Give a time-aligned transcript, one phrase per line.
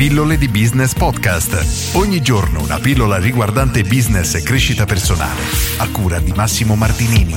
[0.00, 1.94] Pillole di Business Podcast.
[1.94, 5.42] Ogni giorno una pillola riguardante business e crescita personale.
[5.76, 7.36] A cura di Massimo Martinini.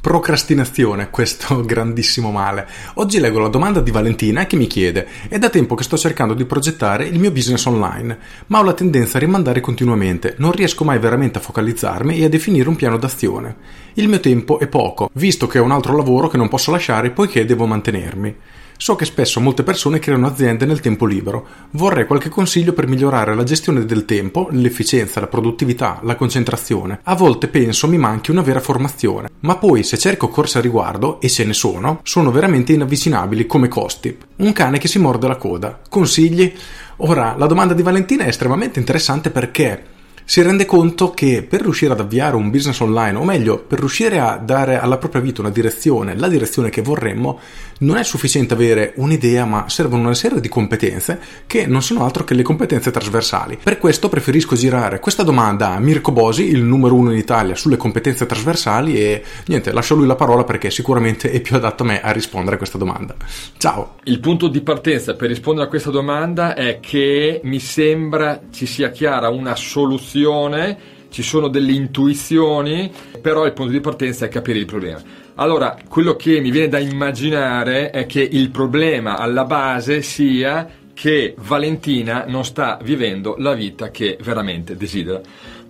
[0.00, 2.68] Procrastinazione, questo grandissimo male.
[2.94, 6.34] Oggi leggo la domanda di Valentina che mi chiede: È da tempo che sto cercando
[6.34, 8.16] di progettare il mio business online,
[8.46, 12.28] ma ho la tendenza a rimandare continuamente, non riesco mai veramente a focalizzarmi e a
[12.28, 13.56] definire un piano d'azione.
[13.94, 17.10] Il mio tempo è poco, visto che ho un altro lavoro che non posso lasciare
[17.10, 18.36] poiché devo mantenermi.
[18.76, 21.46] So che spesso molte persone creano aziende nel tempo libero.
[21.70, 27.00] Vorrei qualche consiglio per migliorare la gestione del tempo, l'efficienza, la produttività, la concentrazione.
[27.04, 31.20] A volte penso mi manchi una vera formazione, ma poi se cerco corsi a riguardo,
[31.20, 34.16] e se ne sono, sono veramente inavvicinabili come costi.
[34.36, 35.80] Un cane che si morde la coda.
[35.88, 36.52] Consigli?
[36.98, 39.92] Ora, la domanda di Valentina è estremamente interessante perché
[40.26, 44.18] si rende conto che per riuscire ad avviare un business online, o meglio, per riuscire
[44.18, 47.38] a dare alla propria vita una direzione, la direzione che vorremmo,
[47.80, 52.24] non è sufficiente avere un'idea, ma servono una serie di competenze che non sono altro
[52.24, 53.58] che le competenze trasversali.
[53.62, 57.76] Per questo preferisco girare questa domanda a Mirko Bosi, il numero uno in Italia sulle
[57.76, 62.00] competenze trasversali, e niente, lascio lui la parola perché sicuramente è più adatto a me
[62.00, 63.14] a rispondere a questa domanda.
[63.58, 63.96] Ciao!
[64.04, 68.90] Il punto di partenza per rispondere a questa domanda è che mi sembra ci sia
[68.90, 70.78] chiara una soluzione intuizione,
[71.10, 75.02] ci sono delle intuizioni, però il punto di partenza è capire il problema.
[75.36, 81.34] Allora, quello che mi viene da immaginare è che il problema alla base sia che
[81.38, 85.20] Valentina non sta vivendo la vita che veramente desidera.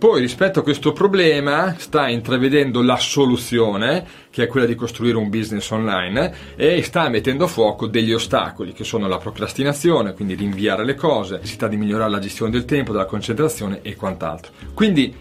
[0.05, 5.31] Poi rispetto a questo problema sta intravedendo la soluzione, che è quella di costruire un
[5.31, 10.85] business online, e sta mettendo a fuoco degli ostacoli, che sono la procrastinazione, quindi rinviare
[10.85, 14.53] le cose, necessità di migliorare la gestione del tempo, della concentrazione e quant'altro.
[14.75, 15.17] Quindi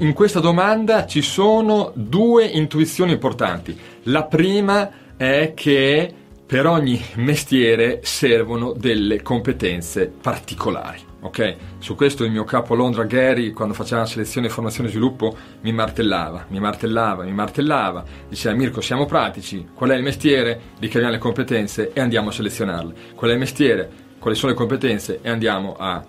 [0.00, 3.80] in questa domanda ci sono due intuizioni importanti.
[4.02, 11.07] La prima è che per ogni mestiere servono delle competenze particolari.
[11.20, 14.92] Ok, su questo il mio capo a Londra, Gary, quando faceva la selezione formazione e
[14.92, 18.04] sviluppo, mi martellava, mi martellava, mi martellava.
[18.28, 20.60] Diceva Mirko, siamo pratici, qual è il mestiere?
[20.78, 22.94] Ricaviamo le competenze e andiamo a selezionarle.
[23.16, 23.90] Qual è il mestiere?
[24.20, 25.18] Quali sono le competenze?
[25.20, 26.04] E andiamo a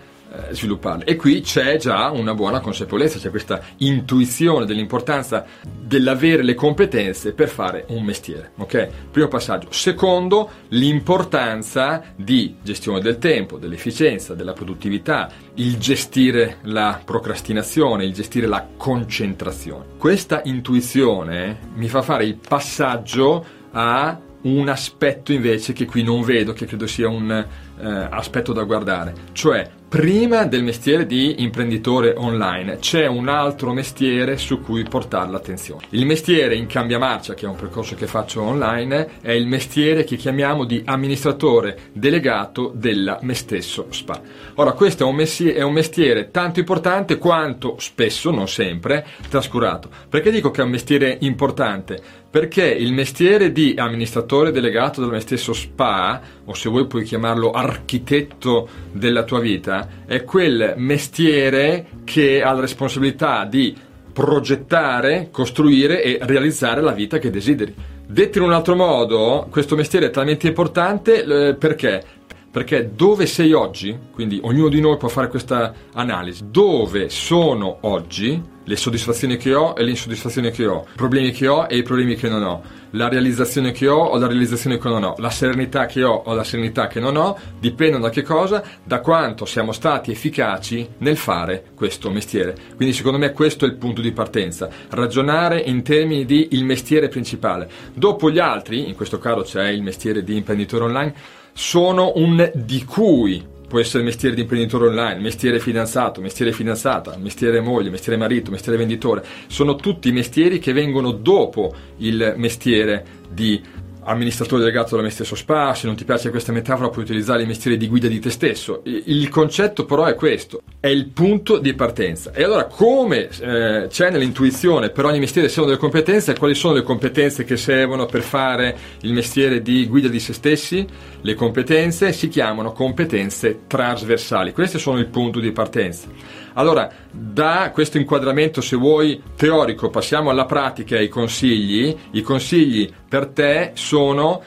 [0.52, 1.06] svilupparle.
[1.06, 7.50] E qui c'è già una buona consapevolezza, c'è questa intuizione dell'importanza dell'avere le competenze per
[7.50, 8.52] fare un mestiere.
[8.58, 8.90] Ok?
[9.12, 9.72] Primo passaggio.
[9.72, 18.48] Secondo, l'importanza di gestione del tempo, dell'efficienza, della produttività, il gestire la procrastinazione, il gestire
[18.48, 19.86] la concentrazione.
[19.98, 26.54] Questa intuizione mi fa fare il passaggio a un aspetto invece che qui non vedo,
[26.54, 32.78] che credo sia un eh, aspetto da guardare, cioè prima del mestiere di imprenditore online
[32.78, 35.88] c'è un altro mestiere su cui portare l'attenzione.
[35.90, 40.04] Il mestiere in cambia marcia, che è un percorso che faccio online, è il mestiere
[40.04, 44.22] che chiamiamo di amministratore delegato della me stesso spa.
[44.56, 49.90] Ora, questo è un, mestiere, è un mestiere tanto importante quanto spesso, non sempre, trascurato.
[50.08, 52.00] Perché dico che è un mestiere importante?
[52.32, 57.50] Perché il mestiere di amministratore delegato del me stesso spa, o se vuoi puoi chiamarlo
[57.50, 63.76] architetto della tua vita, è quel mestiere che ha la responsabilità di
[64.14, 67.74] progettare, costruire e realizzare la vita che desideri.
[68.06, 72.04] Detto in un altro modo, questo mestiere è talmente importante eh, perché?
[72.52, 78.42] Perché dove sei oggi, quindi ognuno di noi può fare questa analisi, dove sono oggi,
[78.70, 81.84] le soddisfazioni che ho e le insoddisfazioni che ho, i problemi che ho e i
[81.84, 82.62] problemi che non ho,
[82.92, 86.34] la realizzazione che ho o la realizzazione che non ho, la serenità che ho o
[86.34, 88.64] la serenità che non ho, dipendono da che cosa?
[88.84, 92.56] Da quanto siamo stati efficaci nel fare questo mestiere.
[92.76, 97.08] Quindi secondo me questo è il punto di partenza, ragionare in termini di il mestiere
[97.08, 97.70] principale.
[97.94, 101.14] Dopo gli altri, in questo caso c'è il mestiere di imprenditore online,
[101.60, 103.46] sono un di cui.
[103.68, 108.78] Può essere mestiere di imprenditore online, mestiere fidanzato, mestiere fidanzata, mestiere moglie, mestiere marito, mestiere
[108.78, 113.62] venditore, sono tutti mestieri che vengono dopo il mestiere di
[114.04, 117.46] amministratore delegato dalla me stesso spa, se non ti piace questa metafora puoi utilizzare i
[117.46, 118.82] mestieri di guida di te stesso.
[118.84, 122.32] Il concetto però è questo, è il punto di partenza.
[122.34, 126.84] E allora come eh, c'è nell'intuizione per ogni mestiere servono delle competenze, quali sono le
[126.84, 130.86] competenze che servono per fare il mestiere di guida di se stessi?
[131.22, 136.08] Le competenze si chiamano competenze trasversali, queste sono il punto di partenza.
[136.54, 141.96] Allora, da questo inquadramento, se vuoi, teorico, passiamo alla pratica e ai consigli.
[142.12, 144.42] I consigli per te sono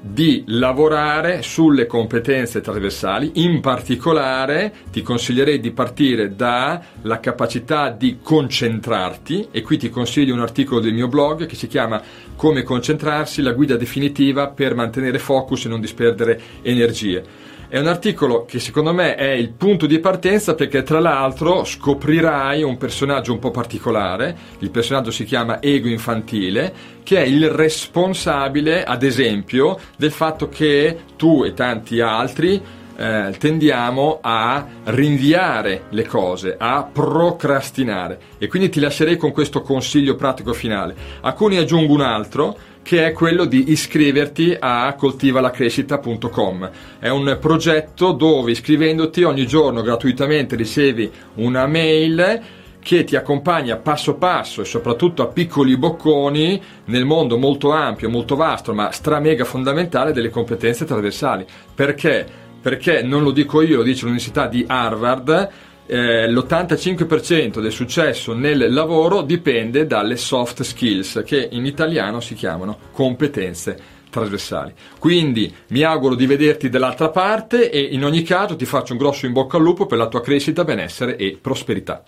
[0.00, 9.48] di lavorare sulle competenze trasversali, in particolare ti consiglierei di partire dalla capacità di concentrarti.
[9.50, 12.00] E qui ti consiglio un articolo del mio blog che si chiama
[12.36, 17.46] Come concentrarsi, la guida definitiva per mantenere focus e non disperdere energie.
[17.70, 22.62] È un articolo che secondo me è il punto di partenza perché tra l'altro scoprirai
[22.62, 26.72] un personaggio un po' particolare, il personaggio si chiama Ego Infantile,
[27.02, 32.62] che è il responsabile, ad esempio, del fatto che tu e tanti altri
[32.96, 38.18] eh, tendiamo a rinviare le cose, a procrastinare.
[38.38, 40.94] E quindi ti lascerei con questo consiglio pratico finale.
[41.20, 46.70] A cui ne aggiungo un altro che è quello di iscriverti a coltivalacrescita.com.
[46.98, 52.42] È un progetto dove iscrivendoti ogni giorno gratuitamente ricevi una mail
[52.80, 58.36] che ti accompagna passo passo e soprattutto a piccoli bocconi nel mondo molto ampio, molto
[58.36, 61.46] vasto, ma stramega fondamentale delle competenze trasversali.
[61.74, 62.26] Perché?
[62.60, 65.50] Perché non lo dico io, lo dice l'Università di Harvard,
[65.86, 72.78] eh, l'85% del successo nel lavoro dipende dalle soft skills, che in italiano si chiamano
[72.92, 74.72] competenze trasversali.
[74.98, 79.26] Quindi mi auguro di vederti dall'altra parte e in ogni caso ti faccio un grosso
[79.26, 82.04] in bocca al lupo per la tua crescita, benessere e prosperità.